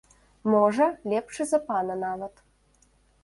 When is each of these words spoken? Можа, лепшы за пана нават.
Можа, 0.51 0.85
лепшы 1.11 1.43
за 1.51 1.59
пана 1.67 1.97
нават. 2.05 2.41